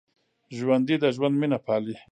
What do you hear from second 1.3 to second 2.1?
مینه پالي